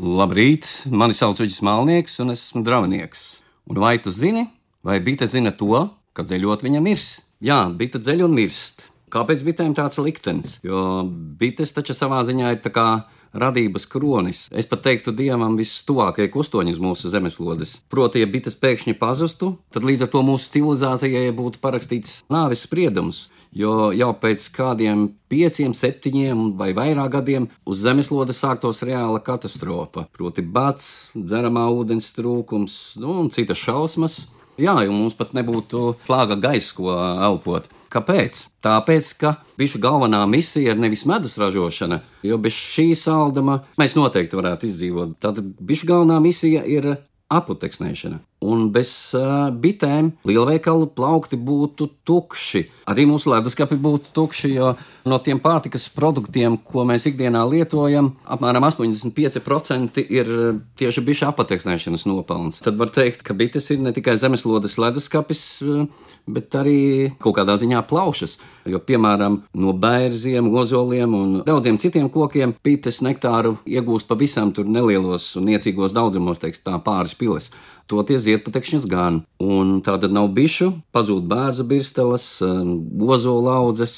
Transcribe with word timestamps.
Labrīt, 0.00 0.64
mani 0.88 1.12
sauc 1.12 1.36
Uģis 1.44 1.58
Malnieks, 1.60 2.14
un 2.22 2.32
es 2.32 2.46
esmu 2.46 2.62
draunieks. 2.64 3.42
Un 3.68 3.80
vai 3.82 3.98
tu 4.00 4.08
zini, 4.08 4.46
vai 4.80 4.96
bite 5.04 5.26
zina 5.28 5.52
to, 5.52 5.82
ka 6.16 6.24
dzeļot 6.24 6.64
viņa 6.64 6.80
mirs? 6.80 7.18
Jā, 7.44 7.66
bite 7.76 8.00
dzeļ 8.00 8.24
un 8.24 8.32
mirst. 8.32 8.80
Kāpēc 9.12 9.44
bitēm 9.44 9.74
tāds 9.76 10.00
liktenis? 10.00 10.56
Jo 10.64 11.04
bites 11.36 11.76
taču 11.76 11.92
savā 11.92 12.22
ziņā 12.24 12.54
ir 12.54 12.62
tā 12.64 12.72
kā 12.72 12.86
radības 13.32 13.86
kronis. 13.90 14.46
Es 14.50 14.68
pat 14.70 14.82
teiktu, 14.86 15.14
dievam 15.16 15.56
vistuvākie 15.58 16.28
kustoņi 16.32 16.74
uz 16.74 16.80
mūsu 16.82 17.10
zemeslodes. 17.12 17.76
Proti, 17.92 18.22
ja 18.22 18.30
bites 18.30 18.56
pēkšņi 18.58 18.96
pazustu, 19.00 19.54
tad 19.74 19.86
līdz 19.86 20.06
ar 20.06 20.12
to 20.14 20.24
mūsu 20.26 20.50
civilizācijai 20.56 21.30
būtu 21.36 21.62
parakstīts 21.62 22.20
nāves 22.32 22.64
spriedums. 22.66 23.28
Jo 23.50 23.90
jau 23.90 24.12
pēc 24.14 24.44
kādiem 24.54 25.08
pieciem, 25.30 25.74
septiņiem 25.74 26.52
vai 26.58 26.70
vairāk 26.74 27.16
gadiem 27.16 27.48
uz 27.66 27.82
zemeslodes 27.82 28.38
sāktos 28.38 28.84
reāla 28.86 29.18
katastrofa. 29.26 30.06
Proti, 30.14 30.44
bats, 30.46 31.10
dzeramā 31.16 31.66
ūdens 31.74 32.12
trūkums 32.14 32.76
nu, 33.02 33.16
un 33.24 33.32
citas 33.34 33.58
šausmas. 33.58 34.20
Jā, 34.60 34.74
jo 34.84 34.92
mums 34.92 35.16
pat 35.16 35.32
nebūtu 35.36 35.94
slāga 36.04 36.36
gaisa, 36.40 36.74
ko 36.76 36.92
elpot. 37.00 37.68
Kāpēc? 37.90 38.42
Tāpēc, 38.60 39.12
ka 39.20 39.34
bišu 39.58 39.80
galvenā 39.80 40.20
misija 40.28 40.74
ir 40.74 40.80
nevis 40.80 41.06
medus 41.08 41.38
ražošana, 41.40 42.02
jo 42.26 42.36
bez 42.42 42.58
šī 42.58 42.90
salduma 42.98 43.62
mēs 43.80 43.96
noteikti 43.96 44.36
varētu 44.36 44.68
izdzīvot. 44.68 45.16
Tātad 45.24 45.54
bišu 45.64 45.88
galvenā 45.88 46.20
misija 46.20 46.66
ir 46.68 46.92
aputeksnēšana. 47.32 48.20
Un 48.40 48.70
bez 48.72 48.90
uh, 49.12 49.50
bitēm 49.52 50.14
lielveikalu 50.24 50.86
plaukti 50.96 51.36
būtu 51.36 51.90
tukši. 52.08 52.62
Arī 52.90 53.04
mūsu 53.06 53.28
leduskapi 53.30 53.76
būtu 53.76 54.14
tukši, 54.16 54.48
jo 54.54 54.70
no 55.04 55.18
tiem 55.20 55.38
pārtikas 55.42 55.84
produktiem, 55.92 56.56
ko 56.64 56.86
mēs 56.88 57.04
ikdienā 57.10 57.42
lietojam, 57.46 58.14
apmēram 58.24 58.64
85% 58.66 60.00
ir 60.08 60.30
tieši 60.80 61.04
bišu 61.04 61.28
apateksnēšanas 61.28 62.06
nopelns. 62.08 62.62
Tad 62.64 62.80
var 62.80 62.92
teikt, 62.94 63.22
ka 63.26 63.36
bites 63.36 63.68
ir 63.74 63.82
ne 63.84 63.92
tikai 63.96 64.16
zemeslodes 64.20 64.78
leduskapis, 64.80 65.42
bet 66.30 66.56
arī 66.58 66.80
kaut 67.22 67.36
kādā 67.38 67.58
ziņā 67.60 67.82
plaušas. 67.90 68.38
Jo, 68.68 68.80
piemēram, 68.84 69.40
no 69.56 69.74
bērziem, 69.76 70.48
ozoliem 70.48 71.14
un 71.16 71.36
daudziem 71.46 71.78
citiem 71.80 72.10
kokiem 72.12 72.56
bites 72.64 73.00
nektāru 73.04 73.58
iegūst 73.68 74.08
pavisam 74.08 74.52
nelielos 74.64 75.34
un 75.36 75.48
niecīgos 75.50 75.94
daudzumos, 75.96 76.40
teiksim, 76.42 76.80
pāris 76.84 77.14
piles. 77.18 77.50
Toties 77.90 78.28
ziedputekšņus 78.30 78.86
gan. 78.90 79.22
Un 79.42 79.78
tā 79.84 79.96
tad 80.00 80.14
nav 80.14 80.30
bišu, 80.36 80.72
pazūd 80.94 81.26
bērnu 81.30 81.66
birsteles, 81.70 82.28
ozola 83.00 83.58
audzes, 83.64 83.96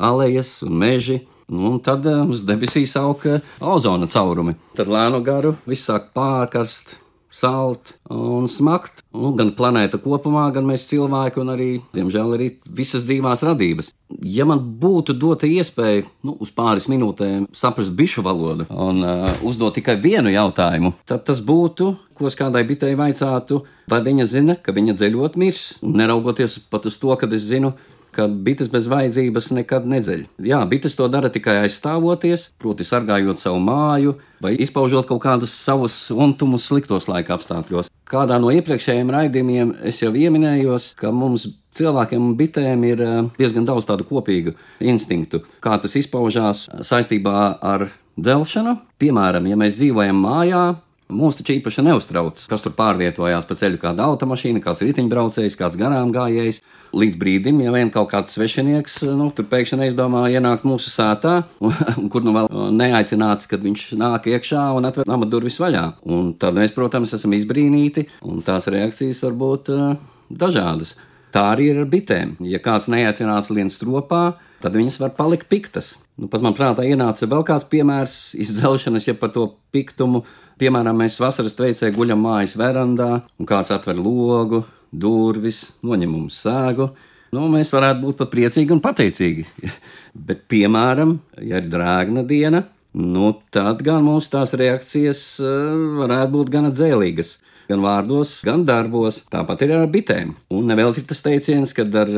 alejas 0.00 0.60
un 0.66 0.80
meži. 0.80 1.20
Nu, 1.50 1.72
un 1.72 1.78
tad 1.82 2.06
uz 2.06 2.44
debesīs 2.46 2.92
auga 2.98 3.40
ozona 3.58 4.06
caurumi. 4.10 4.54
Tad 4.78 4.90
lēnu 4.92 5.18
garu 5.26 5.56
viss 5.66 5.88
sāk 5.88 6.12
pārkarst, 6.14 6.94
salt 7.30 7.94
un 8.10 8.48
smakt. 8.50 9.04
Nu, 9.14 9.32
gan 9.38 9.52
planēta 9.56 9.98
kopumā, 10.02 10.48
gan 10.54 10.66
mēs 10.68 10.86
cilvēki, 10.90 11.40
un 11.42 11.52
arī, 11.54 11.68
diemžēl, 11.94 12.34
arī 12.36 12.48
visas 12.66 13.06
dzīvās 13.06 13.44
radības. 13.46 13.92
Ja 14.26 14.46
man 14.46 14.62
būtu 14.82 15.14
dota 15.18 15.46
iespēja 15.46 16.04
nu, 16.26 16.34
uz 16.42 16.50
pāris 16.54 16.88
minūtēm 16.90 17.46
saprast 17.54 17.94
bišu 17.98 18.24
valodu 18.26 18.66
un 18.70 19.04
uh, 19.06 19.30
uzdot 19.46 19.78
tikai 19.78 19.96
vienu 20.02 20.32
jautājumu, 20.34 20.92
tad 21.06 21.24
tas 21.30 21.42
būtu, 21.46 21.92
ko 22.18 22.26
es 22.30 22.38
kādai 22.38 22.64
bitei 22.68 22.98
vaicātu, 22.98 23.62
vai 23.90 24.02
viņa 24.06 24.26
zina, 24.30 24.58
ka 24.58 24.74
viņa 24.74 24.98
dzeļot 24.98 25.38
mirs, 25.40 25.64
neraugoties 25.86 26.58
pat 26.70 26.90
uz 26.90 26.98
to, 27.00 27.14
ka 27.18 27.30
es 27.30 27.46
zinu, 27.46 27.74
ka 28.20 28.28
bites 28.28 28.68
bez 28.72 28.88
vajadzības 28.90 29.50
nekad 29.56 29.86
nedzeļ. 29.88 30.26
Jā, 30.44 30.60
bites 30.68 30.96
to 30.98 31.08
dara 31.12 31.30
tikai 31.32 31.62
aizstāvoties, 31.64 32.50
proti, 32.60 32.84
sargājot 32.84 33.40
savu 33.40 33.60
māju 33.64 34.18
vai 34.44 34.54
izpaužot 34.60 35.08
kaut 35.08 35.22
kādus 35.24 35.54
savus 35.56 35.96
untumus 36.12 36.68
sliktos 36.68 37.08
laika 37.08 37.36
apstākļos. 37.38 37.88
Kādā 38.10 38.40
no 38.42 38.50
iepriekšējiem 38.52 39.12
raidījumiem 39.14 39.72
es 39.86 40.00
jau 40.02 40.10
pieminējos, 40.12 40.92
ka 40.98 41.12
mums 41.14 41.46
cilvēkiem 41.78 42.30
un 42.30 42.36
bitēm 42.38 42.84
ir 42.88 43.02
eh, 43.04 43.16
diezgan 43.38 43.68
daudz 43.68 43.88
tādu 43.88 44.06
kopīgu 44.08 44.56
instinktu, 44.82 45.44
kā 45.62 45.78
tas 45.80 45.96
izpaužās 46.00 46.66
saistībā 46.86 47.44
ar 47.62 47.88
dzelšanu. 48.18 48.76
Piemēram, 49.00 49.46
ja 49.48 49.58
mēs 49.60 49.78
dzīvojam 49.78 50.18
mājā, 50.24 50.64
Mūs 51.10 51.38
taču 51.38 51.56
īpaši 51.56 51.84
neuztrauc, 51.86 52.40
kas 52.50 52.64
tur 52.64 52.74
pārvietojās 52.78 53.46
pa 53.48 53.56
ceļu, 53.58 53.80
kāda 53.82 54.06
automašīna, 54.10 54.62
kāds 54.64 54.82
riteņbraucējs, 54.86 55.56
kāds 55.58 55.78
garām 55.80 56.12
gājējs. 56.14 56.60
Līdz 56.96 57.18
brīdim, 57.20 57.60
ja 57.64 57.74
vien 57.74 57.90
kaut 57.94 58.10
kāds 58.10 58.34
svešinieks, 58.34 59.00
nu, 59.18 59.28
tur 59.34 59.46
pēkšņi 59.50 59.80
neizdomā 59.82 60.24
ienākt 60.32 60.66
mūsu 60.66 60.90
sētā, 60.90 61.36
un, 61.62 62.08
kur 62.12 62.24
nu 62.26 62.34
vēl 62.34 62.48
neaicināts, 62.78 63.50
kad 63.50 63.62
viņš 63.66 63.84
nāk 64.00 64.30
iekšā 64.32 64.70
un 64.78 64.88
atver 64.88 65.10
nama 65.10 65.28
durvis 65.30 65.60
vaļā. 65.62 65.84
Un 66.10 66.32
tad 66.40 66.58
mēs, 66.58 66.74
protams, 66.74 67.14
esam 67.18 67.36
izbrīnīti, 67.38 68.08
un 68.26 68.42
tās 68.46 68.70
reakcijas 68.70 69.22
var 69.26 69.38
būt 69.44 69.70
uh, 69.74 69.94
dažādas. 70.30 70.96
Tā 71.30 71.46
arī 71.54 71.70
ir 71.70 71.80
ar 71.84 71.88
bitēm. 71.90 72.36
Ja 72.42 72.58
kāds 72.62 72.88
neaicināts 72.90 73.52
lien 73.54 73.70
stropā, 73.70 74.36
tad 74.62 74.76
viņas 74.76 74.98
var 75.02 75.14
palikt 75.18 75.48
piktas. 75.52 75.94
Nu, 76.20 76.28
pat 76.28 76.42
man 76.44 76.56
prātā 76.56 76.84
ienāca 76.84 77.28
vēl 77.30 77.46
kāds 77.48 77.64
piemērs 77.70 78.34
izcelšanas, 78.36 79.06
ja 79.08 79.14
par 79.16 79.30
to 79.32 79.46
piktumu 79.72 80.24
Piemēram, 80.60 80.98
mēs 81.00 81.14
vasaras 81.16 81.54
veicē 81.56 81.88
guļam 81.94 82.20
mājas 82.20 82.52
verandā, 82.60 83.22
un 83.40 83.46
kāds 83.48 83.70
atver 83.72 83.96
logu, 83.96 84.58
durvis, 84.92 85.62
noņem 85.80 86.10
mums 86.12 86.36
sēgu. 86.44 86.90
Nu, 87.32 87.46
mēs 87.48 87.70
varētu 87.72 88.02
būt 88.02 88.18
pat 88.18 88.32
priecīgi 88.34 88.74
un 88.74 88.82
pateicīgi. 88.84 89.46
Bet, 90.28 90.42
piemēram, 90.52 91.14
ja 91.40 91.62
ir 91.62 91.70
drēgna 91.72 92.26
diena, 92.28 92.60
nu, 92.92 93.30
tad 93.54 93.80
gan 93.86 94.04
mūsu 94.04 94.34
tās 94.34 94.52
reakcijas 94.60 95.22
uh, 95.40 95.54
varētu 96.02 96.34
būt 96.34 96.52
gana 96.52 96.74
dzēlīgas. 96.74 97.38
Gan 97.70 97.84
vārdos, 97.84 98.40
gan 98.42 98.64
darbos. 98.66 99.20
Tāpat 99.30 99.60
ir 99.62 99.76
ar 99.76 99.86
bitēm. 99.90 100.34
Un 100.50 100.66
nevēl 100.66 100.96
ir 100.98 101.04
tas 101.06 101.22
teiciens, 101.22 101.70
ka 101.76 101.84
ar 102.00 102.10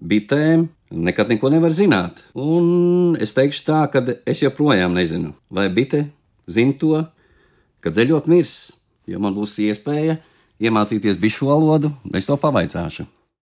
bitēm 0.00 0.68
nekad 0.90 1.28
neko 1.32 1.50
nevar 1.52 1.74
zināt. 1.76 2.22
Un 2.32 3.16
es 3.20 3.34
teikšu 3.36 3.66
tā, 3.66 3.82
ka 3.92 4.00
es 4.24 4.40
joprojām 4.40 4.96
nezinu, 4.96 5.34
vai 5.52 5.68
bite 5.72 6.06
zina 6.48 6.76
to, 6.80 7.02
ka 7.84 7.92
dzeļot 7.92 8.30
mirs, 8.30 8.56
ja 9.10 9.20
man 9.20 9.36
būs 9.36 9.58
iespēja 9.66 10.16
iemācīties 10.62 11.20
bišu 11.20 11.50
valodu, 11.50 11.92
es 12.16 12.28
to 12.28 12.38
pavaicāšu. 12.40 13.06